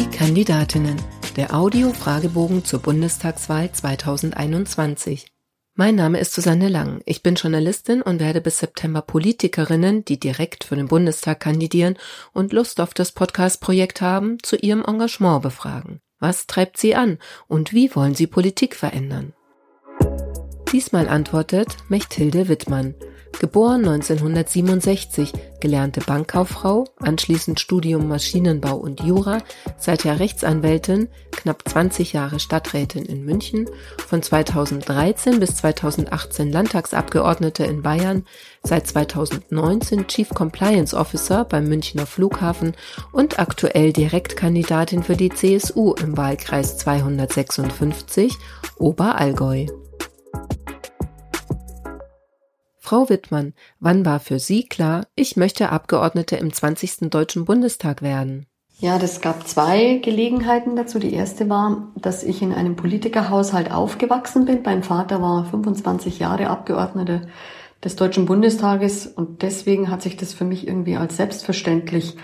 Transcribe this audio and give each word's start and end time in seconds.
Die 0.00 0.06
Kandidatinnen. 0.06 0.96
Der 1.36 1.54
Audio-Fragebogen 1.54 2.64
zur 2.64 2.80
Bundestagswahl 2.80 3.70
2021. 3.70 5.30
Mein 5.74 5.94
Name 5.94 6.18
ist 6.18 6.32
Susanne 6.32 6.70
Lang. 6.70 7.02
Ich 7.04 7.22
bin 7.22 7.34
Journalistin 7.34 8.00
und 8.00 8.18
werde 8.18 8.40
bis 8.40 8.60
September 8.60 9.02
Politikerinnen, 9.02 10.06
die 10.06 10.18
direkt 10.18 10.64
für 10.64 10.76
den 10.76 10.88
Bundestag 10.88 11.40
kandidieren 11.40 11.98
und 12.32 12.54
Lust 12.54 12.80
auf 12.80 12.94
das 12.94 13.12
Podcast-Projekt 13.12 14.00
haben, 14.00 14.38
zu 14.42 14.56
ihrem 14.56 14.82
Engagement 14.86 15.42
befragen. 15.42 16.00
Was 16.18 16.46
treibt 16.46 16.78
sie 16.78 16.94
an 16.94 17.18
und 17.46 17.74
wie 17.74 17.94
wollen 17.94 18.14
sie 18.14 18.26
Politik 18.26 18.76
verändern? 18.76 19.34
Diesmal 20.72 21.10
antwortet 21.10 21.76
Mechthilde 21.90 22.48
Wittmann. 22.48 22.94
Geboren 23.40 23.86
1967, 23.88 25.32
gelernte 25.60 26.02
Bankkauffrau, 26.02 26.84
anschließend 26.98 27.58
Studium 27.58 28.06
Maschinenbau 28.06 28.76
und 28.76 29.00
Jura, 29.00 29.38
seither 29.78 30.20
Rechtsanwältin, 30.20 31.08
knapp 31.30 31.66
20 31.66 32.12
Jahre 32.12 32.38
Stadträtin 32.38 33.06
in 33.06 33.24
München, 33.24 33.66
von 34.06 34.22
2013 34.22 35.40
bis 35.40 35.56
2018 35.56 36.52
Landtagsabgeordnete 36.52 37.64
in 37.64 37.80
Bayern, 37.80 38.26
seit 38.62 38.86
2019 38.86 40.06
Chief 40.06 40.28
Compliance 40.28 40.94
Officer 40.94 41.46
beim 41.46 41.66
Münchner 41.66 42.04
Flughafen 42.04 42.74
und 43.10 43.38
aktuell 43.38 43.94
Direktkandidatin 43.94 45.02
für 45.02 45.16
die 45.16 45.30
CSU 45.30 45.94
im 45.94 46.18
Wahlkreis 46.18 46.76
256 46.76 48.36
Oberallgäu. 48.76 49.64
Frau 52.90 53.08
Wittmann, 53.08 53.54
wann 53.78 54.04
war 54.04 54.18
für 54.18 54.40
Sie 54.40 54.64
klar, 54.64 55.06
ich 55.14 55.36
möchte 55.36 55.70
Abgeordnete 55.70 56.34
im 56.34 56.52
20. 56.52 57.08
Deutschen 57.08 57.44
Bundestag 57.44 58.02
werden? 58.02 58.46
Ja, 58.80 58.98
das 58.98 59.20
gab 59.20 59.46
zwei 59.46 60.00
Gelegenheiten 60.02 60.74
dazu. 60.74 60.98
Die 60.98 61.14
erste 61.14 61.48
war, 61.48 61.92
dass 61.94 62.24
ich 62.24 62.42
in 62.42 62.52
einem 62.52 62.74
Politikerhaushalt 62.74 63.70
aufgewachsen 63.70 64.44
bin. 64.44 64.62
Mein 64.64 64.82
Vater 64.82 65.22
war 65.22 65.44
25 65.44 66.18
Jahre 66.18 66.48
Abgeordneter 66.48 67.28
des 67.84 67.94
Deutschen 67.94 68.26
Bundestages 68.26 69.06
und 69.06 69.42
deswegen 69.42 69.88
hat 69.88 70.02
sich 70.02 70.16
das 70.16 70.34
für 70.34 70.44
mich 70.44 70.66
irgendwie 70.66 70.96
als 70.96 71.16
selbstverständlich 71.16 72.16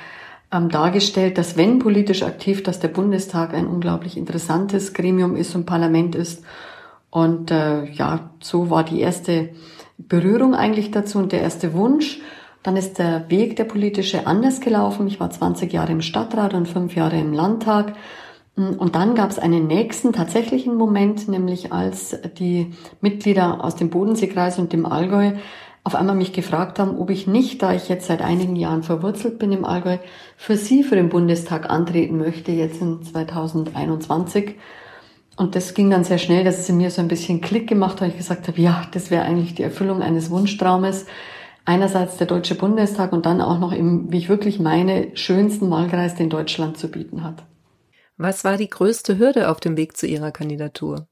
ähm, 0.51 0.69
dargestellt, 0.69 1.39
dass 1.39 1.57
wenn 1.57 1.79
politisch 1.79 2.25
aktiv, 2.25 2.65
dass 2.65 2.81
der 2.81 2.89
Bundestag 2.89 3.55
ein 3.55 3.69
unglaublich 3.69 4.17
interessantes 4.17 4.95
Gremium 4.95 5.37
ist 5.37 5.55
und 5.55 5.65
Parlament 5.65 6.17
ist. 6.17 6.43
Und 7.11 7.53
äh, 7.53 7.85
ja, 7.93 8.31
so 8.41 8.69
war 8.69 8.83
die 8.83 9.01
erste 9.01 9.51
Berührung 9.99 10.55
eigentlich 10.55 10.91
dazu 10.91 11.19
und 11.19 11.33
der 11.33 11.43
erste 11.43 11.75
Wunsch. 11.75 12.21
Dann 12.63 12.77
ist 12.77 12.99
der 12.99 13.31
Weg 13.31 13.57
der 13.57 13.65
politische 13.65 14.27
anders 14.27 14.61
gelaufen. 14.61 15.07
Ich 15.07 15.21
war 15.21 15.31
20 15.31 15.73
Jahre 15.73 15.93
im 15.93 16.03
Stadtrat 16.03 16.53
und 16.53 16.67
fünf 16.67 16.97
Jahre 16.97 17.19
im 17.19 17.33
Landtag. 17.33 17.95
Und 18.57 18.95
dann 18.97 19.15
gab 19.15 19.31
es 19.31 19.39
einen 19.39 19.67
nächsten 19.67 20.13
tatsächlichen 20.13 20.77
Moment, 20.77 21.29
nämlich 21.29 21.73
als 21.73 22.19
die 22.39 22.73
Mitglieder 23.01 23.63
aus 23.63 23.77
dem 23.77 23.91
Bodenseekreis 23.91 24.59
und 24.59 24.73
dem 24.73 24.87
Allgäu 24.87 25.33
auf 25.87 25.95
einmal 25.95 26.17
mich 26.17 26.33
gefragt 26.33 26.81
haben, 26.81 26.99
ob 26.99 27.11
ich 27.11 27.29
nicht, 27.29 27.63
da 27.63 27.73
ich 27.73 27.89
jetzt 27.89 28.09
seit 28.09 28.21
einigen 28.21 28.57
Jahren 28.57 28.83
verwurzelt 28.83 29.39
bin 29.39 29.53
im 29.53 29.65
Allgäu, 29.65 29.99
für 30.37 30.57
sie 30.57 30.83
für 30.83 30.97
den 30.97 31.11
Bundestag 31.11 31.71
antreten 31.71 32.19
möchte, 32.19 32.51
jetzt 32.51 32.81
in 32.81 33.05
2021. 33.05 34.57
Und 35.37 35.55
das 35.55 35.75
ging 35.75 35.91
dann 35.91 36.03
sehr 36.03 36.19
schnell, 36.19 36.45
dass 36.45 36.59
es 36.59 36.69
in 36.69 36.79
mir 36.79 36.91
so 36.91 37.03
ein 37.03 37.09
bisschen 37.09 37.43
Klick 37.43 37.69
gemacht 37.69 37.97
hat, 37.97 38.01
weil 38.03 38.11
ich 38.11 38.17
gesagt 38.17 38.49
habe, 38.49 38.61
ja, 38.61 38.87
das 38.93 39.11
wäre 39.11 39.25
eigentlich 39.25 39.55
die 39.55 39.63
Erfüllung 39.63 40.03
eines 40.03 40.31
Wunschtraumes. 40.31 41.07
Einerseits 41.67 42.17
der 42.17 42.27
Deutsche 42.27 42.55
Bundestag 42.55 43.13
und 43.13 43.27
dann 43.27 43.41
auch 43.41 43.59
noch 43.59 43.73
im, 43.73 44.11
wie 44.11 44.19
ich 44.19 44.29
wirklich 44.29 44.61
meine, 44.61 45.15
schönsten 45.15 45.71
Wahlkreis, 45.71 46.15
den 46.15 46.31
Deutschland 46.31 46.79
zu 46.79 46.89
bieten 46.89 47.23
hat. 47.23 47.45
Was 48.17 48.45
war 48.45 48.57
die 48.57 48.71
größte 48.71 49.19
Hürde 49.19 49.51
auf 49.51 49.61
dem 49.61 49.77
Weg 49.77 49.97
zu 49.97 50.07
Ihrer 50.07 50.31
Kandidatur? 50.31 51.07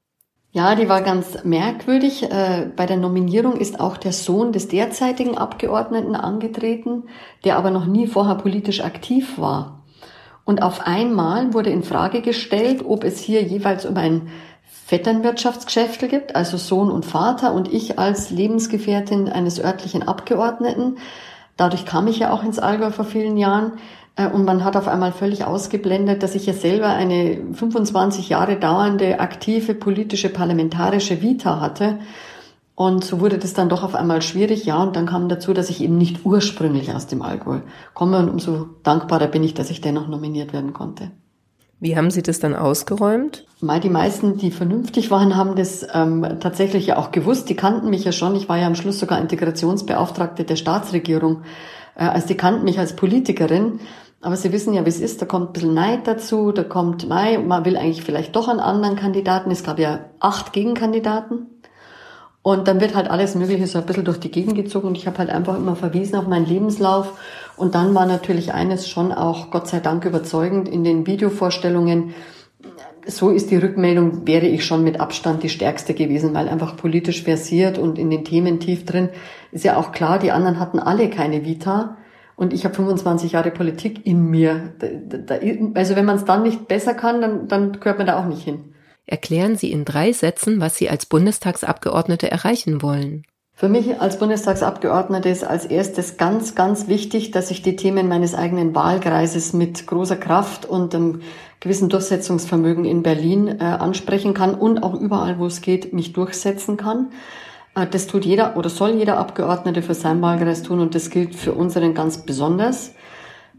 Ja, 0.51 0.73
die 0.73 0.87
war 0.87 1.01
ganz 1.01 1.43
merkwürdig. 1.43 2.23
Äh, 2.23 2.71
bei 2.75 2.85
der 2.85 2.95
Nominierung 2.95 3.57
ist 3.57 3.79
auch 3.79 3.97
der 3.97 4.13
Sohn 4.13 4.53
des 4.53 4.69
derzeitigen 4.69 5.37
Abgeordneten 5.37 6.15
angetreten, 6.15 7.03
der 7.43 7.57
aber 7.57 7.69
noch 7.69 7.85
nie 7.85 8.07
vorher 8.07 8.35
politisch 8.35 8.81
aktiv 8.81 9.37
war. 9.37 9.84
Und 10.45 10.61
auf 10.61 10.85
einmal 10.85 11.53
wurde 11.53 11.71
in 11.71 11.83
Frage 11.83 12.21
gestellt, 12.21 12.83
ob 12.85 13.03
es 13.03 13.19
hier 13.19 13.41
jeweils 13.41 13.85
um 13.85 13.97
ein 13.97 14.29
Vetternwirtschaftsgeschäft 14.85 16.07
gibt, 16.07 16.35
also 16.35 16.57
Sohn 16.57 16.91
und 16.91 17.05
Vater 17.05 17.53
und 17.53 17.73
ich 17.73 17.97
als 17.97 18.29
Lebensgefährtin 18.29 19.27
eines 19.27 19.59
örtlichen 19.59 20.07
Abgeordneten. 20.07 20.97
Dadurch 21.57 21.85
kam 21.85 22.07
ich 22.07 22.19
ja 22.19 22.31
auch 22.31 22.43
ins 22.43 22.59
Allgäu 22.59 22.91
vor 22.91 23.05
vielen 23.05 23.37
Jahren. 23.37 23.73
Äh, 24.15 24.27
und 24.27 24.45
man 24.45 24.63
hat 24.63 24.77
auf 24.77 24.87
einmal 24.87 25.11
völlig 25.11 25.45
ausgeblendet, 25.45 26.21
dass 26.21 26.35
ich 26.35 26.45
ja 26.45 26.53
selber 26.53 26.89
eine 26.89 27.41
25 27.53 28.29
Jahre 28.29 28.57
dauernde 28.57 29.19
aktive 29.19 29.73
politische 29.73 30.29
parlamentarische 30.29 31.21
Vita 31.21 31.59
hatte 31.59 31.97
und 32.75 33.05
so 33.05 33.21
wurde 33.21 33.37
das 33.37 33.53
dann 33.53 33.69
doch 33.69 33.83
auf 33.83 33.95
einmal 33.95 34.21
schwierig, 34.21 34.65
ja. 34.65 34.83
Und 34.83 34.97
dann 34.97 35.05
kam 35.05 35.29
dazu, 35.29 35.53
dass 35.53 35.69
ich 35.69 35.81
eben 35.81 35.97
nicht 35.97 36.25
ursprünglich 36.25 36.93
aus 36.93 37.07
dem 37.07 37.21
Allgäu 37.21 37.59
komme. 37.93 38.19
Und 38.19 38.29
umso 38.29 38.67
dankbarer 38.83 39.27
bin 39.27 39.43
ich, 39.43 39.53
dass 39.53 39.69
ich 39.69 39.79
dennoch 39.79 40.07
nominiert 40.07 40.51
werden 40.51 40.73
konnte. 40.73 41.11
Wie 41.79 41.95
haben 41.95 42.11
Sie 42.11 42.21
das 42.21 42.39
dann 42.39 42.53
ausgeräumt? 42.53 43.45
Mal 43.61 43.79
die 43.79 43.89
meisten, 43.89 44.37
die 44.37 44.51
vernünftig 44.51 45.09
waren, 45.09 45.35
haben 45.37 45.55
das 45.55 45.85
ähm, 45.93 46.37
tatsächlich 46.39 46.87
ja 46.87 46.97
auch 46.97 47.11
gewusst. 47.11 47.49
Die 47.49 47.55
kannten 47.55 47.89
mich 47.89 48.03
ja 48.03 48.11
schon. 48.11 48.35
Ich 48.35 48.49
war 48.49 48.57
ja 48.57 48.67
am 48.67 48.75
Schluss 48.75 48.99
sogar 48.99 49.19
Integrationsbeauftragte 49.19 50.43
der 50.43 50.55
Staatsregierung. 50.57 51.43
Äh, 51.95 52.05
also 52.05 52.27
die 52.27 52.37
kannten 52.37 52.65
mich 52.65 52.79
als 52.79 52.95
Politikerin. 52.95 53.79
Aber 54.21 54.35
Sie 54.35 54.51
wissen 54.51 54.73
ja, 54.73 54.83
wie 54.85 54.89
es 54.89 54.99
ist. 54.99 55.21
Da 55.21 55.25
kommt 55.25 55.49
ein 55.49 55.53
bisschen 55.53 55.73
Neid 55.73 56.07
dazu. 56.07 56.51
Da 56.51 56.63
kommt, 56.63 57.07
nein, 57.07 57.47
man 57.47 57.63
will 57.63 57.77
eigentlich 57.77 58.03
vielleicht 58.03 58.35
doch 58.35 58.47
einen 58.47 58.59
anderen 58.59 58.95
Kandidaten. 58.95 59.51
Es 59.51 59.63
gab 59.63 59.77
ja 59.77 60.05
acht 60.19 60.51
Gegenkandidaten. 60.51 61.47
Und 62.45 62.67
dann 62.67 62.79
wird 62.79 62.93
halt 62.93 63.09
alles 63.09 63.33
Mögliche 63.33 63.65
so 63.65 63.79
ein 63.79 63.87
bisschen 63.87 64.05
durch 64.05 64.19
die 64.19 64.29
Gegend 64.29 64.53
gezogen 64.53 64.89
und 64.89 64.95
ich 64.95 65.07
habe 65.07 65.17
halt 65.17 65.31
einfach 65.31 65.57
immer 65.57 65.75
verwiesen 65.75 66.15
auf 66.15 66.27
meinen 66.27 66.45
Lebenslauf. 66.45 67.17
Und 67.57 67.73
dann 67.73 67.95
war 67.95 68.05
natürlich 68.05 68.53
eines 68.53 68.87
schon 68.87 69.11
auch, 69.11 69.49
Gott 69.49 69.67
sei 69.67 69.79
Dank, 69.79 70.05
überzeugend 70.05 70.69
in 70.69 70.83
den 70.83 71.07
Videovorstellungen. 71.07 72.13
So 73.07 73.31
ist 73.31 73.49
die 73.49 73.55
Rückmeldung, 73.55 74.27
wäre 74.27 74.45
ich 74.45 74.63
schon 74.63 74.83
mit 74.83 74.99
Abstand 74.99 75.41
die 75.41 75.49
stärkste 75.49 75.95
gewesen, 75.95 76.35
weil 76.35 76.47
einfach 76.47 76.77
politisch 76.77 77.23
versiert 77.23 77.79
und 77.79 77.97
in 77.97 78.11
den 78.11 78.23
Themen 78.23 78.59
tief 78.59 78.85
drin. 78.85 79.09
Ist 79.51 79.65
ja 79.65 79.77
auch 79.77 79.91
klar, 79.91 80.19
die 80.19 80.31
anderen 80.31 80.59
hatten 80.59 80.77
alle 80.77 81.09
keine 81.09 81.45
Vita. 81.45 81.97
Und 82.35 82.53
ich 82.53 82.63
habe 82.63 82.75
25 82.75 83.31
Jahre 83.31 83.49
Politik 83.49 84.05
in 84.05 84.23
mir. 84.23 84.75
also 85.73 85.95
wenn 85.95 86.05
man 86.05 86.17
es 86.17 86.25
dann 86.25 86.43
nicht 86.43 86.67
besser 86.67 86.93
kann, 86.93 87.21
dann, 87.21 87.47
dann 87.47 87.79
gehört 87.79 87.97
man 87.97 88.05
da 88.05 88.19
auch 88.19 88.25
nicht 88.27 88.43
hin. 88.43 88.74
Erklären 89.05 89.55
Sie 89.55 89.71
in 89.71 89.85
drei 89.85 90.11
Sätzen, 90.13 90.59
was 90.59 90.77
Sie 90.77 90.89
als 90.89 91.05
Bundestagsabgeordnete 91.05 92.29
erreichen 92.31 92.81
wollen. 92.81 93.23
Für 93.57 93.69
mich 93.69 94.01
als 94.01 94.19
Bundestagsabgeordnete 94.19 95.29
ist 95.29 95.45
als 95.45 95.65
erstes 95.65 96.17
ganz, 96.17 96.55
ganz 96.55 96.89
wichtig, 96.89 97.31
dass 97.31 97.51
ich 97.51 97.61
die 97.61 97.77
Themen 97.77 98.09
meines 98.09 98.35
eigenen 98.35 98.75
Wahlkreises 98.75 99.53
mit 99.53 99.87
großer 99.87 100.17
Kraft 100.17 100.65
und 100.65 100.93
einem 100.93 101.21
gewissen 101.61 101.87
Durchsetzungsvermögen 101.87 102.83
in 102.83 103.01
Berlin 103.01 103.47
äh, 103.47 103.63
ansprechen 103.63 104.33
kann 104.33 104.55
und 104.55 104.83
auch 104.83 104.93
überall, 104.93 105.39
wo 105.39 105.45
es 105.45 105.61
geht, 105.61 105.93
mich 105.93 106.11
durchsetzen 106.11 106.75
kann. 106.75 107.11
Äh, 107.75 107.87
das 107.87 108.07
tut 108.07 108.25
jeder 108.25 108.57
oder 108.57 108.69
soll 108.69 108.91
jeder 108.91 109.17
Abgeordnete 109.17 109.81
für 109.81 109.93
sein 109.93 110.21
Wahlkreis 110.21 110.63
tun 110.63 110.81
und 110.81 110.93
das 110.93 111.09
gilt 111.09 111.33
für 111.33 111.53
unseren 111.53 111.93
ganz 111.93 112.25
besonders. 112.25 112.91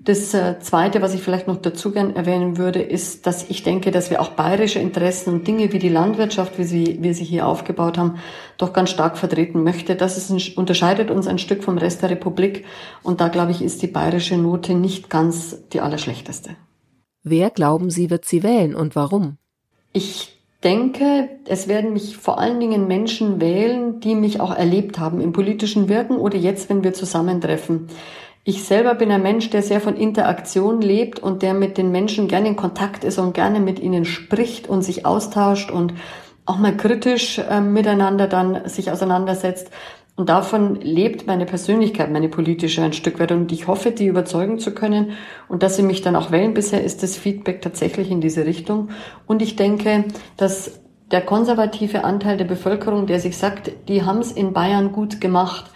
Das 0.05 0.33
äh, 0.35 0.61
Zweite, 0.61 1.03
was 1.03 1.15
ich 1.15 1.23
vielleicht 1.23 1.49
noch 1.49 1.57
dazu 1.57 1.91
gern 1.91 2.15
erwähnen 2.15 2.59
würde, 2.59 2.81
ist, 2.81 3.27
dass 3.27 3.51
ich 3.51 3.65
denke, 3.65 3.91
dass 3.91 4.11
wir 4.11 4.21
auch 4.21 4.31
bayerische 4.31 4.79
Interessen 4.79 5.33
und 5.33 5.49
Dinge 5.49 5.73
wie 5.73 5.81
die 5.81 5.89
Landwirtschaft, 5.89 6.59
wie 6.59 6.65
sie, 6.65 6.99
wie 7.01 7.13
sie 7.13 7.25
hier 7.25 7.47
aufgebaut 7.47 7.99
haben, 7.99 8.19
doch 8.57 8.73
ganz 8.73 8.91
stark 8.91 9.19
vertreten 9.19 9.65
möchte. 9.65 9.97
Das 9.97 10.17
ist 10.17 10.31
ein, 10.31 10.41
unterscheidet 10.57 11.11
uns 11.11 11.27
ein 11.27 11.39
Stück 11.39 11.65
vom 11.65 11.79
Rest 11.79 12.03
der 12.03 12.11
Republik. 12.11 12.65
Und 13.03 13.21
da, 13.21 13.29
glaube 13.29 13.51
ich, 13.51 13.63
ist 13.63 13.83
die 13.83 13.89
bayerische 13.89 14.37
Note 14.37 14.75
nicht 14.75 15.11
ganz 15.11 15.59
die 15.73 15.81
allerschlechteste. 15.81 16.51
Wer 17.25 17.51
glauben 17.51 17.91
Sie, 17.91 18.09
wird 18.09 18.25
sie 18.25 18.45
wählen 18.45 18.77
und 18.77 18.95
warum? 18.95 19.39
Ich 19.93 20.37
denke, 20.63 21.29
es 21.47 21.69
werden 21.69 21.93
mich 21.93 22.17
vor 22.17 22.39
allen 22.39 22.61
Dingen 22.61 22.87
Menschen 22.87 23.41
wählen, 23.41 24.01
die 24.01 24.15
mich 24.15 24.41
auch 24.41 24.55
erlebt 24.55 24.99
haben 24.99 25.21
im 25.21 25.33
politischen 25.33 25.89
Wirken 25.89 26.17
oder 26.17 26.37
jetzt, 26.37 26.69
wenn 26.71 26.85
wir 26.85 26.93
zusammentreffen. 26.93 27.89
Ich 28.49 28.63
selber 28.63 28.95
bin 28.95 29.11
ein 29.11 29.25
Mensch, 29.25 29.51
der 29.51 29.61
sehr 29.61 29.81
von 29.81 29.97
Interaktion 29.97 30.81
lebt 30.81 31.19
und 31.19 31.43
der 31.43 31.53
mit 31.53 31.77
den 31.79 31.91
Menschen 31.91 32.29
gerne 32.29 32.47
in 32.47 32.55
Kontakt 32.55 33.03
ist 33.03 33.19
und 33.19 33.35
gerne 33.35 33.59
mit 33.59 33.81
ihnen 33.81 34.05
spricht 34.05 34.69
und 34.69 34.83
sich 34.83 35.05
austauscht 35.05 35.73
und 35.73 35.95
auch 36.45 36.57
mal 36.57 36.77
kritisch 36.77 37.41
äh, 37.41 37.61
miteinander 37.61 38.29
dann 38.29 38.69
sich 38.69 38.93
auseinandersetzt. 38.93 39.73
Und 40.15 40.29
davon 40.29 40.77
lebt 40.77 41.27
meine 41.27 41.45
Persönlichkeit, 41.45 42.13
meine 42.13 42.29
politische 42.29 42.83
ein 42.83 42.93
Stück 42.93 43.19
weit. 43.19 43.33
Und 43.33 43.51
ich 43.51 43.67
hoffe, 43.67 43.91
die 43.91 44.07
überzeugen 44.07 44.61
zu 44.61 44.73
können 44.73 45.15
und 45.49 45.65
dass 45.65 45.75
sie 45.75 45.83
mich 45.83 46.03
dann 46.03 46.15
auch 46.15 46.31
wählen. 46.31 46.55
Bisher 46.55 46.85
ist 46.85 47.03
das 47.03 47.17
Feedback 47.17 47.63
tatsächlich 47.63 48.13
in 48.13 48.21
diese 48.21 48.47
Richtung. 48.47 48.91
Und 49.27 49.43
ich 49.43 49.57
denke, 49.57 50.05
dass 50.37 50.79
der 51.11 51.23
konservative 51.23 52.05
Anteil 52.05 52.37
der 52.37 52.45
Bevölkerung, 52.45 53.09
der 53.09 53.19
sich 53.19 53.37
sagt, 53.37 53.73
die 53.89 54.05
haben 54.05 54.21
es 54.21 54.31
in 54.31 54.53
Bayern 54.53 54.93
gut 54.93 55.21
gemacht, 55.21 55.73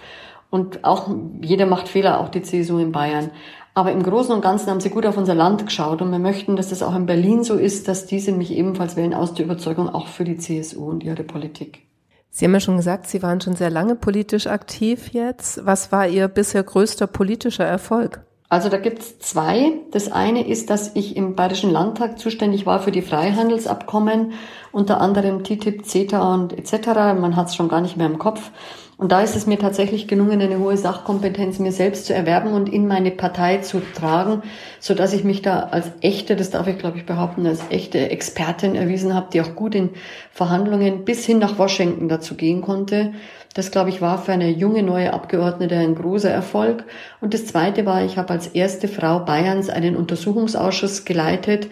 und 0.50 0.85
auch 0.85 1.08
jeder 1.41 1.67
macht 1.67 1.88
Fehler, 1.88 2.20
auch 2.20 2.29
die 2.29 2.43
CSU 2.43 2.79
in 2.79 2.93
Bayern. 2.93 3.31
Aber 3.73 3.93
im 3.93 4.02
Großen 4.02 4.35
und 4.35 4.43
Ganzen 4.43 4.69
haben 4.69 4.81
sie 4.81 4.91
gut 4.91 5.06
auf 5.06 5.17
unser 5.17 5.35
Land 5.35 5.64
geschaut 5.64 6.02
und 6.02 6.11
wir 6.11 6.19
möchten, 6.19 6.56
dass 6.56 6.70
das 6.70 6.82
auch 6.82 6.94
in 6.94 7.06
Berlin 7.06 7.44
so 7.44 7.55
ist, 7.55 7.87
dass 7.87 8.06
diese 8.06 8.32
mich 8.32 8.50
ebenfalls 8.50 8.97
wählen 8.97 9.14
aus 9.14 9.35
der 9.35 9.44
Überzeugung 9.44 9.88
auch 9.88 10.08
für 10.08 10.25
die 10.25 10.37
CSU 10.37 10.85
und 10.85 11.05
ihre 11.05 11.23
Politik. 11.23 11.87
Sie 12.31 12.44
haben 12.44 12.52
ja 12.52 12.61
schon 12.61 12.76
gesagt, 12.76 13.08
Sie 13.08 13.23
waren 13.23 13.41
schon 13.41 13.56
sehr 13.56 13.70
lange 13.70 13.97
politisch 13.97 14.47
aktiv 14.47 15.08
jetzt. 15.12 15.64
Was 15.67 15.93
war 15.93 16.06
Ihr 16.06 16.29
bisher 16.29 16.62
größter 16.62 17.06
politischer 17.06 17.64
Erfolg? 17.64 18.25
Also 18.50 18.69
da 18.69 18.79
gibt's 18.79 19.20
zwei. 19.20 19.75
Das 19.93 20.11
eine 20.11 20.47
ist, 20.47 20.70
dass 20.70 20.97
ich 20.97 21.17
im 21.17 21.37
Bayerischen 21.37 21.70
Landtag 21.70 22.19
zuständig 22.19 22.67
war 22.67 22.81
für 22.81 22.91
die 22.91 23.00
Freihandelsabkommen, 23.00 24.32
unter 24.73 25.00
anderem 25.00 25.44
TTIP, 25.44 25.87
CETA 25.87 26.35
und 26.35 26.52
etc. 26.58 26.88
Man 27.19 27.37
hat 27.37 27.47
es 27.47 27.55
schon 27.55 27.69
gar 27.69 27.81
nicht 27.81 27.97
mehr 27.97 28.08
im 28.08 28.19
Kopf. 28.19 28.50
Und 29.00 29.12
da 29.12 29.23
ist 29.23 29.37
es 29.37 29.47
mir 29.47 29.58
tatsächlich 29.58 30.08
gelungen, 30.08 30.43
eine 30.43 30.58
hohe 30.58 30.76
Sachkompetenz 30.76 31.61
mir 31.61 31.70
selbst 31.70 32.06
zu 32.06 32.12
erwerben 32.12 32.52
und 32.52 32.69
in 32.69 32.88
meine 32.88 33.12
Partei 33.12 33.58
zu 33.58 33.81
tragen, 33.94 34.43
so 34.79 34.94
dass 34.94 35.14
ich 35.14 35.25
mich 35.25 35.41
da 35.41 35.69
als 35.70 35.93
echte, 36.02 36.37
das 36.37 36.50
darf 36.50 36.67
ich 36.67 36.76
glaube 36.76 36.99
ich 36.99 37.06
behaupten, 37.06 37.47
als 37.47 37.62
echte 37.70 38.11
Expertin 38.11 38.75
erwiesen 38.75 39.14
habe, 39.14 39.29
die 39.32 39.41
auch 39.41 39.55
gut 39.55 39.75
in 39.75 39.91
Verhandlungen 40.32 41.06
bis 41.06 41.25
hin 41.25 41.38
nach 41.38 41.56
Washington 41.56 42.08
dazu 42.08 42.35
gehen 42.35 42.61
konnte. 42.61 43.14
Das 43.55 43.73
glaube 43.73 43.91
ich 43.91 44.00
war 44.00 44.23
für 44.23 44.32
eine 44.32 44.49
junge 44.49 44.82
neue 44.82 45.12
Abgeordnete 45.12 45.76
ein 45.76 45.97
großer 45.97 46.31
Erfolg. 46.31 46.85
Und 47.20 47.35
das 47.35 47.47
zweite 47.47 47.85
war, 47.85 48.05
ich 48.05 48.17
habe 48.17 48.32
als 48.32 48.47
erste 48.47 48.87
Frau 48.87 49.20
Bayerns 49.20 49.69
einen 49.69 49.97
Untersuchungsausschuss 49.97 51.05
geleitet, 51.05 51.69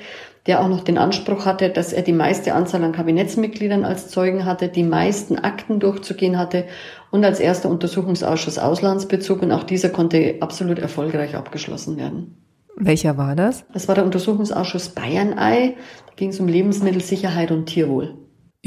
der 0.47 0.61
auch 0.61 0.69
noch 0.69 0.83
den 0.83 0.99
Anspruch 0.99 1.47
hatte, 1.47 1.69
dass 1.69 1.93
er 1.93 2.03
die 2.03 2.13
meiste 2.13 2.55
Anzahl 2.55 2.83
an 2.83 2.93
Kabinettsmitgliedern 2.93 3.85
als 3.85 4.09
Zeugen 4.09 4.45
hatte, 4.45 4.69
die 4.69 4.83
meisten 4.83 5.39
Akten 5.39 5.79
durchzugehen 5.79 6.39
hatte 6.39 6.65
und 7.11 7.25
als 7.25 7.39
erster 7.39 7.69
Untersuchungsausschuss 7.69 8.59
Auslandsbezug. 8.59 9.43
Und 9.43 9.53
auch 9.53 9.63
dieser 9.63 9.91
konnte 9.91 10.37
absolut 10.41 10.79
erfolgreich 10.79 11.37
abgeschlossen 11.37 11.97
werden. 11.97 12.39
Welcher 12.77 13.17
war 13.17 13.37
das? 13.37 13.65
Das 13.73 13.89
war 13.89 13.95
der 13.95 14.05
Untersuchungsausschuss 14.05 14.91
Bayernei. 14.91 15.77
Da 16.07 16.13
ging 16.17 16.31
es 16.31 16.41
um 16.41 16.49
Lebensmittelsicherheit 16.49 17.51
und 17.51 17.67
Tierwohl. 17.67 18.15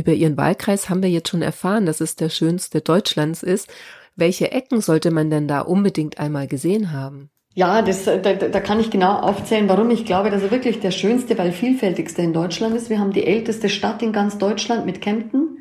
Über 0.02 0.14
Ihren 0.14 0.36
Wahlkreis 0.36 0.90
haben 0.90 1.04
wir 1.04 1.12
jetzt 1.12 1.30
schon 1.30 1.44
erfahren, 1.44 1.86
dass 1.86 2.02
es 2.02 2.16
der 2.16 2.30
schönste 2.30 2.82
Deutschlands 2.82 3.44
ist. 3.44 3.72
Welche 4.16 4.52
Ecken 4.52 4.82
sollte 4.82 5.12
man 5.12 5.30
denn 5.30 5.48
da 5.48 5.62
unbedingt 5.62 6.20
einmal 6.20 6.48
gesehen 6.48 6.92
haben? 6.92 7.30
Ja, 7.54 7.84
das, 7.84 8.06
da, 8.06 8.18
da 8.18 8.60
kann 8.62 8.80
ich 8.80 8.90
genau 8.90 9.20
aufzählen, 9.20 9.70
warum 9.70 9.92
ich 9.92 10.04
glaube, 10.04 10.32
dass 10.32 10.42
er 10.42 10.50
wirklich 10.50 10.80
der 10.80 10.90
schönste, 10.90 11.38
weil 11.38 11.52
vielfältigste 11.52 12.24
in 12.24 12.34
Deutschland 12.34 12.76
ist. 12.76 12.90
Wir 12.90 12.98
haben 12.98 13.14
die 13.14 13.28
älteste 13.28 13.70
Stadt 13.70 14.02
in 14.02 14.12
ganz 14.12 14.40
Deutschland 14.40 14.88
mit 14.88 15.02
Kempten. 15.02 15.60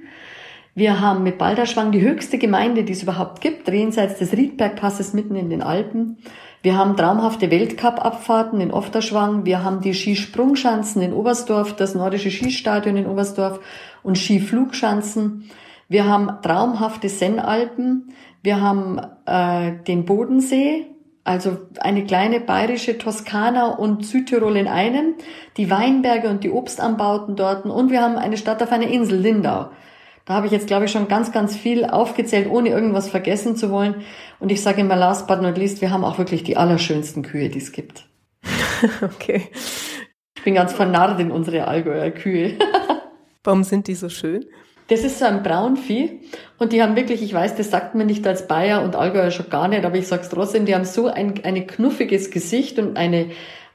Wir 0.75 1.02
haben 1.02 1.22
mit 1.22 1.37
Balderschwang 1.37 1.92
die 1.92 2.00
höchste 2.00 2.38
Gemeinde, 2.38 2.84
die 2.84 2.94
es 2.94 3.02
überhaupt 3.02 3.42
gibt, 3.42 3.69
jenseits 3.69 4.20
des 4.20 4.32
Riedbergpasses 4.32 5.12
mitten 5.12 5.37
in 5.37 5.50
den 5.50 5.60
Alpen. 5.60 6.16
Wir 6.62 6.77
haben 6.77 6.95
traumhafte 6.95 7.51
Weltcup-Abfahrten 7.51 8.61
in 8.61 8.71
Ofterschwang. 8.71 9.47
Wir 9.47 9.65
haben 9.65 9.81
die 9.81 9.95
Skisprungschanzen 9.95 11.01
in 11.01 11.15
Oberstdorf, 11.15 11.75
das 11.75 11.95
nordische 11.95 12.31
Skistadion 12.31 12.99
in 12.99 13.07
Oberstdorf 13.07 13.61
und 14.03 14.19
Skiflugschanzen. 14.19 15.51
Wir 15.89 16.07
haben 16.07 16.31
traumhafte 16.43 17.09
Sennalpen. 17.09 18.12
Wir 18.43 18.61
haben 18.61 19.01
äh, 19.25 19.73
den 19.87 20.05
Bodensee, 20.05 20.87
also 21.25 21.57
eine 21.81 22.05
kleine 22.05 22.41
bayerische 22.41 22.99
Toskana 22.99 23.71
und 23.71 24.05
Südtirol 24.05 24.57
in 24.57 24.69
einem, 24.69 25.15
die 25.57 25.71
Weinberge 25.71 26.29
und 26.29 26.45
die 26.45 26.51
Obstanbauten 26.51 27.37
dort 27.37 27.65
und 27.65 27.91
wir 27.91 28.03
haben 28.03 28.17
eine 28.17 28.37
Stadt 28.37 28.62
auf 28.62 28.73
einer 28.73 28.89
Insel, 28.89 29.19
Lindau. 29.19 29.71
Da 30.25 30.34
habe 30.34 30.46
ich 30.46 30.52
jetzt, 30.52 30.67
glaube 30.67 30.84
ich, 30.84 30.93
schon 30.93 31.08
ganz, 31.08 31.32
ganz 31.32 31.56
viel 31.56 31.84
aufgezählt, 31.84 32.49
ohne 32.50 32.69
irgendwas 32.69 33.08
vergessen 33.08 33.56
zu 33.56 33.70
wollen. 33.70 33.96
Und 34.38 34.52
ich 34.52 34.62
sage 34.62 34.81
immer 34.81 34.96
last 34.96 35.26
but 35.26 35.43
not 35.43 35.56
least, 35.58 35.81
wir 35.81 35.90
haben 35.90 36.05
auch 36.05 36.19
wirklich 36.19 36.44
die 36.44 36.56
allerschönsten 36.56 37.22
Kühe, 37.22 37.49
die 37.49 37.58
es 37.58 37.72
gibt. 37.72 38.06
okay. 39.02 39.49
Ich 40.37 40.44
bin 40.44 40.55
ganz 40.55 40.72
vernarrt 40.72 41.20
in 41.20 41.31
unsere 41.31 41.67
Allgäuer 41.67 42.11
Kühe. 42.11 42.58
Warum 43.44 43.64
sind 43.64 43.88
die 43.88 43.94
so 43.94 44.08
schön? 44.08 44.46
Das 44.88 45.05
ist 45.05 45.20
so 45.20 45.25
ein 45.25 45.43
Braunvieh 45.43 46.20
und 46.58 46.73
die 46.73 46.82
haben 46.82 46.96
wirklich, 46.96 47.23
ich 47.23 47.32
weiß, 47.32 47.55
das 47.55 47.70
sagt 47.70 47.94
man 47.94 48.06
nicht 48.06 48.26
als 48.26 48.49
Bayer 48.49 48.82
und 48.82 48.96
Allgäuer 48.96 49.31
schon 49.31 49.49
gar 49.49 49.69
nicht, 49.69 49.84
aber 49.84 49.96
ich 49.96 50.08
sag's 50.08 50.28
trotzdem, 50.28 50.66
die 50.66 50.75
haben 50.75 50.84
so 50.84 51.06
ein 51.06 51.44
eine 51.44 51.64
knuffiges 51.64 52.32
Gesicht 52.32 52.78
und 52.78 52.96
eine 52.96 53.31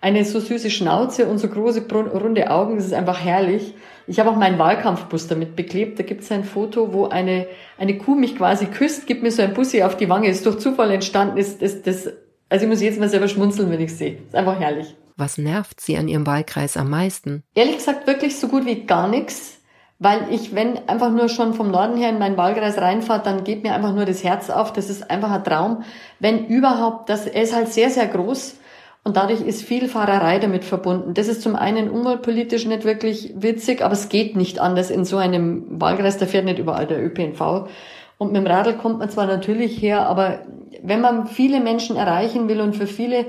eine 0.06 0.24
so 0.24 0.40
süße 0.40 0.70
Schnauze 0.70 1.26
und 1.26 1.40
so 1.40 1.48
große 1.48 1.88
runde 1.92 2.52
Augen, 2.52 2.76
das 2.76 2.86
ist 2.86 2.94
einfach 2.94 3.20
herrlich. 3.20 3.74
Ich 4.06 4.20
habe 4.20 4.30
auch 4.30 4.36
meinen 4.36 4.60
Wahlkampfbus 4.60 5.28
damit 5.28 5.56
beklebt. 5.56 5.98
Da 5.98 6.04
gibt 6.04 6.22
es 6.22 6.32
ein 6.32 6.44
Foto, 6.44 6.94
wo 6.94 7.08
eine, 7.08 7.48
eine 7.80 7.98
Kuh 7.98 8.14
mich 8.14 8.38
quasi 8.38 8.68
küsst, 8.68 9.08
gibt 9.08 9.24
mir 9.24 9.32
so 9.32 9.42
ein 9.42 9.56
Bussi 9.56 9.82
auf 9.82 9.98
die 9.98 10.08
Wange. 10.08 10.30
Ist 10.30 10.46
durch 10.46 10.60
Zufall 10.60 10.92
entstanden. 10.92 11.38
Ist, 11.38 11.64
das, 11.64 11.82
das, 11.82 12.08
also 12.50 12.66
ich 12.66 12.70
muss 12.70 12.84
jetzt 12.84 13.00
mal 13.00 13.10
selber 13.10 13.28
schmunzeln, 13.28 13.72
wenn 13.72 13.82
ich 13.82 13.98
sehe. 13.98 14.20
Ist 14.28 14.36
einfach 14.36 14.60
herrlich. 14.60 14.96
Was 15.18 15.40
nervt 15.40 15.82
Sie 15.82 15.98
an 15.98 16.08
Ihrem 16.08 16.28
Wahlkreis 16.28 16.78
am 16.78 16.92
meisten? 16.92 17.42
Ehrlich 17.56 17.78
gesagt 17.78 18.06
wirklich 18.06 18.40
so 18.40 18.48
gut 18.48 18.68
wie 18.68 18.86
gar 18.86 19.08
nichts. 19.08 19.58
Weil 19.98 20.28
ich, 20.30 20.54
wenn 20.54 20.88
einfach 20.88 21.10
nur 21.10 21.30
schon 21.30 21.56
vom 21.56 21.72
Norden 21.72 21.98
her 21.98 22.10
in 22.10 22.20
meinen 22.20 22.38
Wahlkreis 22.38 22.78
reinfahrt, 22.78 23.26
dann 23.26 23.44
geht 23.44 23.64
mir 23.64 23.74
einfach 23.74 23.96
nur 23.96 24.06
das 24.06 24.24
Herz 24.24 24.52
auf. 24.52 24.72
Das 24.72 24.92
ist 24.92 25.10
einfach 25.10 25.32
ein 25.32 25.44
Traum. 25.44 25.84
Wenn 26.20 26.46
überhaupt, 26.46 27.10
das, 27.10 27.26
er 27.26 27.42
ist 27.42 27.56
halt 27.56 27.74
sehr, 27.74 27.90
sehr 27.90 28.06
groß. 28.06 28.58
Und 29.06 29.18
dadurch 29.18 29.42
ist 29.42 29.62
viel 29.62 29.88
Fahrerei 29.88 30.40
damit 30.40 30.66
verbunden. 30.66 31.14
Das 31.14 31.28
ist 31.28 31.44
zum 31.44 31.56
einen 31.56 31.92
umweltpolitisch 31.92 32.66
nicht 32.66 32.86
wirklich 32.86 33.34
witzig, 33.38 33.84
aber 33.84 33.94
es 33.94 34.10
geht 34.10 34.36
nicht 34.36 34.60
anders 34.60 34.90
in 34.90 35.06
so 35.06 35.18
einem 35.18 35.80
Wahlkreis. 35.80 36.18
Da 36.18 36.26
fährt 36.26 36.46
nicht 36.46 36.58
überall 36.58 36.88
der 36.88 37.06
ÖPNV. 37.06 37.70
Und 38.18 38.32
mit 38.32 38.42
dem 38.42 38.48
Radl 38.48 38.74
kommt 38.74 38.98
man 38.98 39.10
zwar 39.12 39.28
natürlich 39.28 39.80
her, 39.80 40.08
aber 40.08 40.40
wenn 40.82 41.02
man 41.02 41.28
viele 41.28 41.60
Menschen 41.60 41.98
erreichen 41.98 42.50
will 42.50 42.62
und 42.62 42.76
für 42.76 42.88
viele 42.88 43.28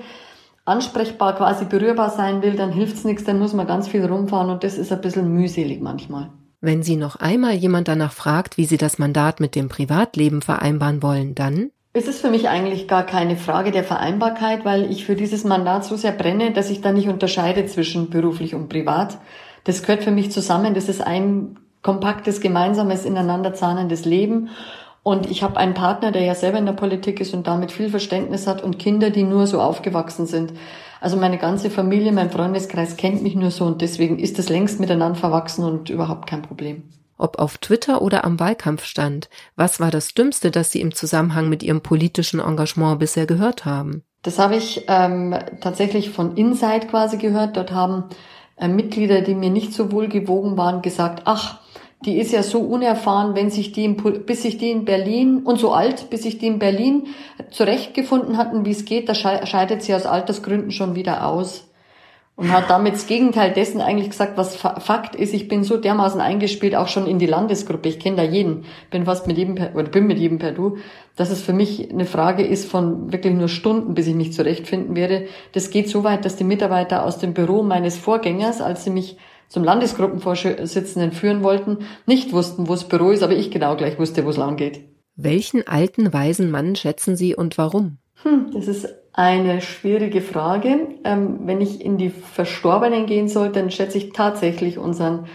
ansprechbar 0.64 1.36
quasi 1.36 1.66
berührbar 1.66 2.08
sein 2.08 2.42
will, 2.42 2.56
dann 2.56 2.72
hilft's 2.72 3.04
nichts, 3.04 3.24
dann 3.24 3.38
muss 3.38 3.52
man 3.52 3.66
ganz 3.66 3.86
viel 3.86 4.04
rumfahren 4.04 4.50
und 4.50 4.64
das 4.64 4.78
ist 4.78 4.92
ein 4.92 5.00
bisschen 5.02 5.32
mühselig 5.32 5.82
manchmal. 5.82 6.30
Wenn 6.62 6.82
Sie 6.82 6.96
noch 6.96 7.16
einmal 7.16 7.52
jemand 7.52 7.88
danach 7.88 8.12
fragt, 8.12 8.56
wie 8.56 8.64
Sie 8.64 8.78
das 8.78 8.98
Mandat 8.98 9.40
mit 9.40 9.54
dem 9.54 9.68
Privatleben 9.68 10.40
vereinbaren 10.40 11.02
wollen, 11.02 11.34
dann? 11.34 11.70
Es 11.98 12.08
ist 12.08 12.20
für 12.20 12.28
mich 12.28 12.50
eigentlich 12.50 12.88
gar 12.88 13.04
keine 13.04 13.38
Frage 13.38 13.70
der 13.70 13.82
Vereinbarkeit, 13.82 14.66
weil 14.66 14.90
ich 14.90 15.06
für 15.06 15.16
dieses 15.16 15.44
Mandat 15.44 15.82
so 15.82 15.96
sehr 15.96 16.12
brenne, 16.12 16.50
dass 16.50 16.68
ich 16.68 16.82
da 16.82 16.92
nicht 16.92 17.08
unterscheide 17.08 17.64
zwischen 17.64 18.10
beruflich 18.10 18.54
und 18.54 18.68
privat. 18.68 19.16
Das 19.64 19.80
gehört 19.80 20.04
für 20.04 20.10
mich 20.10 20.30
zusammen. 20.30 20.74
Das 20.74 20.90
ist 20.90 21.00
ein 21.00 21.56
kompaktes, 21.80 22.42
gemeinsames, 22.42 23.06
ineinanderzahnendes 23.06 24.04
Leben. 24.04 24.50
Und 25.02 25.30
ich 25.30 25.42
habe 25.42 25.56
einen 25.56 25.72
Partner, 25.72 26.12
der 26.12 26.20
ja 26.20 26.34
selber 26.34 26.58
in 26.58 26.66
der 26.66 26.74
Politik 26.74 27.18
ist 27.18 27.32
und 27.32 27.46
damit 27.46 27.72
viel 27.72 27.88
Verständnis 27.88 28.46
hat 28.46 28.62
und 28.62 28.78
Kinder, 28.78 29.08
die 29.08 29.22
nur 29.22 29.46
so 29.46 29.62
aufgewachsen 29.62 30.26
sind. 30.26 30.52
Also 31.00 31.16
meine 31.16 31.38
ganze 31.38 31.70
Familie, 31.70 32.12
mein 32.12 32.30
Freundeskreis 32.30 32.98
kennt 32.98 33.22
mich 33.22 33.36
nur 33.36 33.50
so 33.50 33.64
und 33.64 33.80
deswegen 33.80 34.18
ist 34.18 34.38
das 34.38 34.50
längst 34.50 34.80
miteinander 34.80 35.18
verwachsen 35.18 35.64
und 35.64 35.88
überhaupt 35.88 36.28
kein 36.28 36.42
Problem. 36.42 36.82
Ob 37.18 37.38
auf 37.38 37.58
Twitter 37.58 38.02
oder 38.02 38.24
am 38.24 38.38
Wahlkampfstand, 38.38 39.28
was 39.56 39.80
war 39.80 39.90
das 39.90 40.14
Dümmste, 40.14 40.50
das 40.50 40.72
Sie 40.72 40.80
im 40.80 40.94
Zusammenhang 40.94 41.48
mit 41.48 41.62
Ihrem 41.62 41.80
politischen 41.80 42.40
Engagement 42.40 42.98
bisher 42.98 43.26
gehört 43.26 43.64
haben? 43.64 44.02
Das 44.22 44.38
habe 44.38 44.56
ich 44.56 44.84
ähm, 44.88 45.34
tatsächlich 45.60 46.10
von 46.10 46.36
Inside 46.36 46.88
quasi 46.88 47.16
gehört. 47.16 47.56
Dort 47.56 47.70
haben 47.70 48.04
äh, 48.56 48.68
Mitglieder, 48.68 49.20
die 49.20 49.34
mir 49.34 49.50
nicht 49.50 49.72
so 49.72 49.92
wohl 49.92 50.08
gewogen 50.08 50.56
waren, 50.56 50.82
gesagt, 50.82 51.22
ach, 51.26 51.60
die 52.04 52.18
ist 52.18 52.32
ja 52.32 52.42
so 52.42 52.60
unerfahren, 52.60 53.34
wenn 53.34 53.50
sich 53.50 53.72
die 53.72 53.84
in, 53.84 53.96
bis 54.26 54.42
sich 54.42 54.58
die 54.58 54.70
in 54.70 54.84
Berlin 54.84 55.42
und 55.44 55.58
so 55.58 55.72
alt, 55.72 56.10
bis 56.10 56.24
sich 56.24 56.38
die 56.38 56.46
in 56.46 56.58
Berlin 56.58 57.06
zurechtgefunden 57.50 58.36
hatten, 58.36 58.64
wie 58.64 58.70
es 58.70 58.84
geht, 58.84 59.08
da 59.08 59.14
scheidet 59.14 59.82
sie 59.82 59.94
aus 59.94 60.06
Altersgründen 60.06 60.70
schon 60.70 60.94
wieder 60.94 61.26
aus. 61.26 61.68
Und 62.36 62.52
hat 62.52 62.68
damit 62.68 62.94
das 62.94 63.06
Gegenteil 63.06 63.54
dessen 63.54 63.80
eigentlich 63.80 64.10
gesagt, 64.10 64.36
was 64.36 64.56
Fakt 64.56 65.16
ist, 65.16 65.32
ich 65.32 65.48
bin 65.48 65.64
so 65.64 65.78
dermaßen 65.78 66.20
eingespielt, 66.20 66.76
auch 66.76 66.88
schon 66.88 67.06
in 67.06 67.18
die 67.18 67.24
Landesgruppe. 67.24 67.88
Ich 67.88 67.98
kenne 67.98 68.16
da 68.16 68.22
jeden, 68.22 68.66
bin 68.90 69.06
fast 69.06 69.26
mit 69.26 69.38
jedem 69.38 69.54
per, 69.54 69.74
oder 69.74 69.88
bin 69.88 70.06
mit 70.06 70.18
jedem 70.18 70.38
per 70.38 70.52
Du, 70.52 70.76
dass 71.16 71.30
es 71.30 71.40
für 71.40 71.54
mich 71.54 71.90
eine 71.90 72.04
Frage 72.04 72.44
ist 72.44 72.70
von 72.70 73.10
wirklich 73.10 73.32
nur 73.32 73.48
Stunden, 73.48 73.94
bis 73.94 74.06
ich 74.06 74.14
mich 74.14 74.34
zurechtfinden 74.34 74.94
werde. 74.94 75.28
Das 75.52 75.70
geht 75.70 75.88
so 75.88 76.04
weit, 76.04 76.26
dass 76.26 76.36
die 76.36 76.44
Mitarbeiter 76.44 77.04
aus 77.04 77.18
dem 77.18 77.32
Büro 77.32 77.62
meines 77.62 77.96
Vorgängers, 77.96 78.60
als 78.60 78.84
sie 78.84 78.90
mich 78.90 79.16
zum 79.48 79.64
Landesgruppenvorsitzenden 79.64 81.12
führen 81.12 81.42
wollten, 81.42 81.78
nicht 82.04 82.34
wussten, 82.34 82.68
wo 82.68 82.72
das 82.72 82.84
Büro 82.84 83.12
ist, 83.12 83.22
aber 83.22 83.34
ich 83.34 83.50
genau 83.50 83.76
gleich 83.76 83.98
wusste, 83.98 84.26
wo 84.26 84.30
es 84.30 84.36
lang 84.36 84.56
geht. 84.56 84.84
Welchen 85.14 85.66
alten, 85.66 86.12
weisen 86.12 86.50
Mann 86.50 86.76
schätzen 86.76 87.16
Sie 87.16 87.34
und 87.34 87.56
warum? 87.56 87.96
Hm, 88.22 88.50
das 88.52 88.68
ist 88.68 88.88
eine 89.16 89.62
schwierige 89.62 90.20
Frage. 90.20 90.88
Ähm, 91.02 91.40
wenn 91.44 91.60
ich 91.60 91.84
in 91.84 91.96
die 91.96 92.10
Verstorbenen 92.10 93.06
gehen 93.06 93.28
sollte, 93.28 93.60
dann 93.60 93.70
schätze 93.70 93.98
ich 93.98 94.12
tatsächlich 94.12 94.78
unseren 94.78 95.26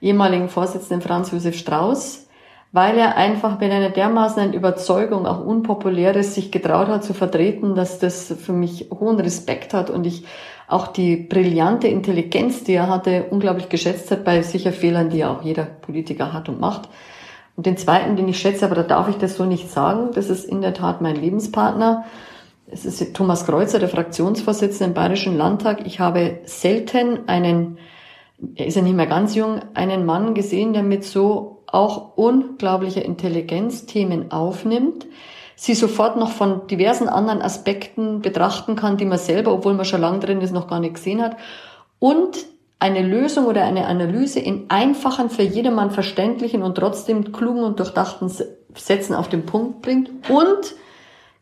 ehemaligen 0.00 0.48
Vorsitzenden 0.48 1.00
Franz 1.00 1.32
Josef 1.32 1.56
Strauß, 1.56 2.28
weil 2.72 2.98
er 2.98 3.16
einfach 3.16 3.58
mit 3.58 3.72
einer 3.72 3.88
dermaßen 3.88 4.52
Überzeugung, 4.52 5.26
auch 5.26 5.44
unpopuläres, 5.44 6.34
sich 6.34 6.52
getraut 6.52 6.88
hat 6.88 7.02
zu 7.02 7.14
vertreten, 7.14 7.74
dass 7.74 7.98
das 7.98 8.32
für 8.38 8.52
mich 8.52 8.90
hohen 8.90 9.18
Respekt 9.18 9.74
hat 9.74 9.90
und 9.90 10.06
ich 10.06 10.24
auch 10.68 10.86
die 10.86 11.16
brillante 11.16 11.88
Intelligenz, 11.88 12.62
die 12.62 12.74
er 12.74 12.88
hatte, 12.88 13.24
unglaublich 13.30 13.70
geschätzt 13.70 14.10
hat 14.10 14.24
bei 14.24 14.42
sicher 14.42 14.72
Fehlern, 14.72 15.10
die 15.10 15.18
ja 15.18 15.32
auch 15.32 15.42
jeder 15.42 15.64
Politiker 15.64 16.32
hat 16.32 16.48
und 16.48 16.60
macht. 16.60 16.88
Und 17.56 17.66
den 17.66 17.76
zweiten, 17.76 18.16
den 18.16 18.28
ich 18.28 18.38
schätze, 18.38 18.66
aber 18.66 18.76
da 18.76 18.82
darf 18.82 19.08
ich 19.08 19.16
das 19.16 19.36
so 19.36 19.46
nicht 19.46 19.70
sagen, 19.70 20.10
das 20.14 20.30
ist 20.30 20.44
in 20.44 20.60
der 20.60 20.74
Tat 20.74 21.00
mein 21.00 21.16
Lebenspartner. 21.16 22.04
Es 22.72 22.84
ist 22.84 23.14
Thomas 23.14 23.46
Kreuzer, 23.46 23.78
der 23.78 23.88
Fraktionsvorsitzende 23.88 24.84
im 24.84 24.94
Bayerischen 24.94 25.36
Landtag. 25.36 25.86
Ich 25.86 26.00
habe 26.00 26.38
selten 26.44 27.28
einen, 27.28 27.78
er 28.54 28.66
ist 28.66 28.76
ja 28.76 28.82
nicht 28.82 28.96
mehr 28.96 29.06
ganz 29.06 29.34
jung, 29.34 29.60
einen 29.74 30.06
Mann 30.06 30.34
gesehen, 30.34 30.72
der 30.72 30.82
mit 30.82 31.04
so 31.04 31.62
auch 31.66 32.16
unglaublicher 32.16 33.04
Intelligenz 33.04 33.86
Themen 33.86 34.32
aufnimmt, 34.32 35.06
sie 35.56 35.74
sofort 35.74 36.16
noch 36.16 36.30
von 36.30 36.66
diversen 36.66 37.08
anderen 37.08 37.42
Aspekten 37.42 38.22
betrachten 38.22 38.76
kann, 38.76 38.96
die 38.96 39.04
man 39.04 39.18
selber, 39.18 39.52
obwohl 39.52 39.74
man 39.74 39.84
schon 39.84 40.00
lange 40.00 40.20
drin 40.20 40.40
ist, 40.40 40.52
noch 40.52 40.68
gar 40.68 40.80
nicht 40.80 40.94
gesehen 40.94 41.22
hat 41.22 41.36
und 41.98 42.38
eine 42.78 43.02
Lösung 43.02 43.44
oder 43.44 43.64
eine 43.64 43.86
Analyse 43.86 44.40
in 44.40 44.70
einfachen, 44.70 45.28
für 45.28 45.42
jedermann 45.42 45.90
verständlichen 45.90 46.62
und 46.62 46.76
trotzdem 46.76 47.30
klugen 47.30 47.62
und 47.62 47.78
durchdachten 47.78 48.30
Sätzen 48.74 49.14
auf 49.14 49.28
den 49.28 49.44
Punkt 49.44 49.82
bringt 49.82 50.08
und 50.30 50.74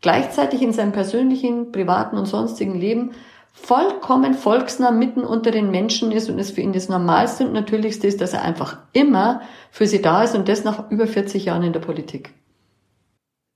gleichzeitig 0.01 0.63
in 0.63 0.73
seinem 0.73 0.93
persönlichen, 0.93 1.73
privaten 1.73 2.17
und 2.17 2.27
sonstigen 2.27 2.79
Leben 2.79 3.13
vollkommen 3.53 4.35
volksnah 4.35 4.91
mitten 4.91 5.25
unter 5.25 5.51
den 5.51 5.71
Menschen 5.71 6.13
ist 6.13 6.31
und 6.31 6.39
es 6.39 6.53
für 6.53 6.61
ihn 6.61 6.73
das 6.73 6.89
Normalste 6.89 7.47
und 7.47 7.53
Natürlichste 7.53 8.07
ist, 8.07 8.21
dass 8.21 8.33
er 8.33 8.43
einfach 8.43 8.79
immer 8.93 9.43
für 9.71 9.87
sie 9.87 10.01
da 10.01 10.23
ist 10.23 10.35
und 10.35 10.49
das 10.49 10.65
nach 10.65 10.91
über 10.91 11.07
40 11.07 11.45
Jahren 11.47 11.65
in 11.65 11.73
der 11.73 11.81
Politik. 11.81 12.33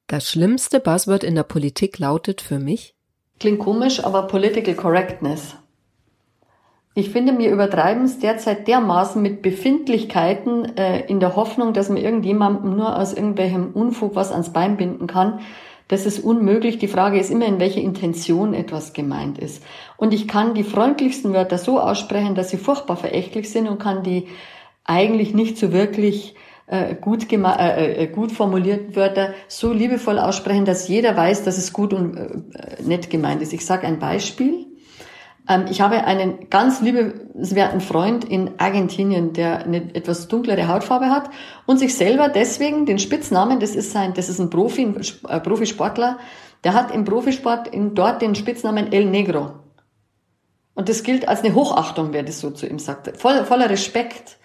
Das 0.09 0.29
schlimmste 0.29 0.81
Buzzword 0.81 1.25
in 1.25 1.35
der 1.35 1.45
Politik 1.45 1.99
lautet 1.99 2.41
für 2.41 2.59
mich? 2.59 2.95
Klingt 3.41 3.61
komisch, 3.61 4.05
aber 4.05 4.27
Political 4.27 4.75
Correctness. 4.75 5.57
Ich 6.95 7.09
finde, 7.09 7.39
wir 7.39 7.51
übertreiben 7.51 8.05
es 8.05 8.19
derzeit 8.19 8.69
dermaßen 8.69 9.23
mit 9.23 9.41
Befindlichkeiten 9.41 10.77
äh, 10.77 11.07
in 11.07 11.21
der 11.21 11.37
Hoffnung, 11.37 11.73
dass 11.73 11.89
man 11.89 11.97
irgendjemandem 11.97 12.77
nur 12.77 12.99
aus 12.99 13.15
irgendwelchem 13.15 13.71
Unfug 13.73 14.15
was 14.15 14.31
ans 14.31 14.53
Bein 14.53 14.77
binden 14.77 15.07
kann. 15.07 15.41
Das 15.93 16.07
ist 16.07 16.21
unmöglich. 16.21 16.79
Die 16.79 16.89
Frage 16.89 17.21
ist 17.21 17.31
immer, 17.31 17.45
in 17.45 17.61
welcher 17.61 17.83
Intention 17.83 18.55
etwas 18.55 18.95
gemeint 18.95 19.39
ist. 19.39 19.63
Und 19.99 20.15
ich 20.15 20.27
kann 20.27 20.55
die 20.55 20.65
freundlichsten 20.65 21.35
Wörter 21.35 21.59
so 21.59 21.79
aussprechen, 21.79 22.35
dass 22.35 22.49
sie 22.49 22.57
furchtbar 22.57 22.97
verächtlich 22.97 23.51
sind 23.51 23.69
und 23.69 23.79
kann 23.79 24.03
die 24.03 24.29
eigentlich 24.85 25.35
nicht 25.35 25.59
so 25.59 25.71
wirklich 25.71 26.35
äh, 26.67 26.95
gut, 26.95 27.31
äh, 27.31 28.05
äh, 28.05 28.07
gut 28.07 28.33
formulierten 28.33 28.97
Wörter 28.97 29.35
so 29.49 29.71
liebevoll 29.71 30.19
aussprechen, 30.19 30.65
dass 30.65 30.89
jeder 30.89 31.15
weiß, 31.15 31.45
dass 31.45 31.59
es 31.59 31.75
gut 31.75 31.93
und 31.93 32.17
äh, 32.17 32.83
nett 32.83 33.11
gemeint 33.11 33.43
ist. 33.43 33.53
Ich 33.53 33.67
sage 33.67 33.87
ein 33.87 33.99
Beispiel. 33.99 34.72
Ähm, 35.49 35.67
ich 35.71 35.81
habe 35.81 36.05
einen 36.05 36.51
ganz 36.51 36.81
liebenswerten 36.81 37.81
Freund 37.81 38.25
in 38.25 38.53
Argentinien, 38.59 39.33
der 39.33 39.65
eine 39.65 39.95
etwas 39.95 40.29
dunklere 40.29 40.69
Hautfarbe 40.69 41.11
hat 41.11 41.31
und 41.67 41.79
sich 41.79 41.95
selber 41.95 42.29
deswegen 42.29 42.87
den 42.87 42.99
Spitznamen, 42.99 43.61
das 43.61 43.75
ist 43.75 43.93
sein, 43.93 44.15
das 44.15 44.29
ist 44.29 44.39
ein 44.39 44.51
Profi, 44.51 44.83
ein 44.83 45.01
äh, 45.29 45.41
Profisportler, 45.41 46.19
der 46.65 46.75
hat 46.75 46.95
im 46.95 47.05
Profisport 47.05 47.69
in, 47.69 47.95
dort 47.95 48.23
den 48.23 48.35
Spitznamen 48.35 48.93
El 48.93 49.07
Negro. 49.07 49.53
Und 50.75 50.89
das 50.89 51.03
gilt 51.03 51.29
als 51.29 51.43
eine 51.43 51.55
Hochachtung, 51.55 52.13
wer 52.13 52.23
das 52.23 52.41
so 52.41 52.51
zu 52.51 52.67
ihm 52.67 52.79
sagt. 52.79 53.17
Voll, 53.19 53.45
voller 53.45 53.69
Respekt. 53.69 54.39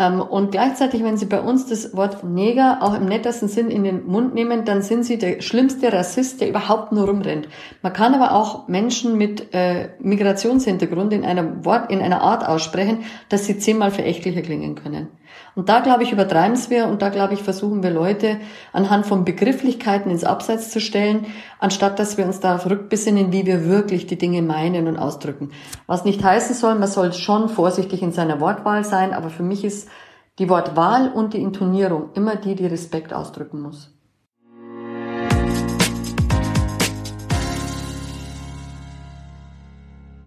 Ähm, 0.00 0.22
und 0.22 0.50
gleichzeitig, 0.50 1.04
wenn 1.04 1.18
Sie 1.18 1.26
bei 1.26 1.40
uns 1.40 1.66
das 1.66 1.94
Wort 1.94 2.24
Neger 2.24 2.78
auch 2.80 2.94
im 2.94 3.04
nettesten 3.04 3.48
Sinn 3.48 3.70
in 3.70 3.84
den 3.84 4.06
Mund 4.06 4.32
nehmen, 4.32 4.64
dann 4.64 4.80
sind 4.80 5.04
Sie 5.04 5.18
der 5.18 5.42
schlimmste 5.42 5.92
Rassist, 5.92 6.40
der 6.40 6.48
überhaupt 6.48 6.90
nur 6.90 7.06
rumrennt. 7.06 7.48
Man 7.82 7.92
kann 7.92 8.14
aber 8.14 8.34
auch 8.34 8.66
Menschen 8.66 9.18
mit 9.18 9.52
äh, 9.52 9.90
Migrationshintergrund 10.00 11.12
in 11.12 11.22
einer 11.26 11.66
Wort, 11.66 11.90
in 11.92 12.00
einer 12.00 12.22
Art 12.22 12.48
aussprechen, 12.48 13.04
dass 13.28 13.44
sie 13.44 13.58
zehnmal 13.58 13.90
verächtlicher 13.90 14.40
klingen 14.40 14.74
können. 14.74 15.08
Und 15.54 15.68
da, 15.68 15.80
glaube 15.80 16.02
ich, 16.02 16.12
übertreiben 16.12 16.54
es 16.54 16.70
wir 16.70 16.86
und 16.86 17.02
da, 17.02 17.08
glaube 17.08 17.34
ich, 17.34 17.42
versuchen 17.42 17.82
wir 17.82 17.90
Leute 17.90 18.38
anhand 18.72 19.06
von 19.06 19.24
Begrifflichkeiten 19.24 20.10
ins 20.10 20.24
Abseits 20.24 20.70
zu 20.70 20.80
stellen, 20.80 21.26
anstatt 21.58 21.98
dass 21.98 22.16
wir 22.16 22.24
uns 22.24 22.40
darauf 22.40 22.68
rückbesinnen, 22.68 23.32
wie 23.32 23.46
wir 23.46 23.66
wirklich 23.66 24.06
die 24.06 24.18
Dinge 24.18 24.42
meinen 24.42 24.86
und 24.86 24.96
ausdrücken. 24.96 25.50
Was 25.86 26.04
nicht 26.04 26.22
heißen 26.22 26.54
soll, 26.54 26.76
man 26.76 26.88
soll 26.88 27.12
schon 27.12 27.48
vorsichtig 27.48 28.02
in 28.02 28.12
seiner 28.12 28.40
Wortwahl 28.40 28.84
sein, 28.84 29.12
aber 29.12 29.30
für 29.30 29.42
mich 29.42 29.64
ist 29.64 29.88
die 30.38 30.48
Wortwahl 30.48 31.10
und 31.12 31.34
die 31.34 31.42
Intonierung 31.42 32.10
immer 32.14 32.36
die, 32.36 32.54
die 32.54 32.66
Respekt 32.66 33.12
ausdrücken 33.12 33.60
muss. 33.60 33.99